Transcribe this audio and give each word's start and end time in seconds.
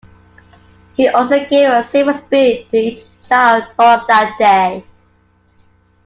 He 0.95 1.07
also 1.09 1.47
gave 1.47 1.69
a 1.69 1.83
silver 1.87 2.13
spoon 2.13 2.65
to 2.71 2.75
each 2.75 3.19
child 3.21 3.65
born 3.77 3.99
on 3.99 4.05
that 4.07 4.35
day. 4.39 4.83